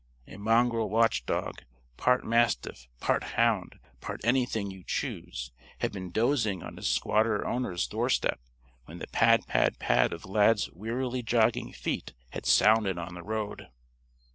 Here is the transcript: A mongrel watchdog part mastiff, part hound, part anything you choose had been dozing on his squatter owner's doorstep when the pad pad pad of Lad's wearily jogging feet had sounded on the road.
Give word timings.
A 0.25 0.35
mongrel 0.37 0.89
watchdog 0.89 1.63
part 1.95 2.25
mastiff, 2.25 2.87
part 2.99 3.23
hound, 3.23 3.77
part 3.99 4.19
anything 4.23 4.71
you 4.71 4.83
choose 4.83 5.51
had 5.77 5.91
been 5.91 6.09
dozing 6.09 6.63
on 6.63 6.77
his 6.77 6.89
squatter 6.89 7.45
owner's 7.45 7.85
doorstep 7.87 8.39
when 8.85 8.97
the 8.97 9.05
pad 9.05 9.45
pad 9.45 9.77
pad 9.77 10.11
of 10.11 10.25
Lad's 10.25 10.71
wearily 10.71 11.21
jogging 11.21 11.71
feet 11.71 12.13
had 12.31 12.47
sounded 12.47 12.97
on 12.97 13.13
the 13.13 13.21
road. 13.21 13.67